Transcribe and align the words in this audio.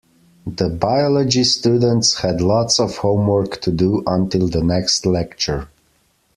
The 0.47 0.67
biology 0.69 1.43
students 1.43 2.21
had 2.21 2.41
lots 2.41 2.79
of 2.79 2.97
homework 2.97 3.61
to 3.61 3.71
do 3.71 4.01
until 4.07 4.47
the 4.47 4.63
next 4.63 5.05
lecture. 5.05 5.67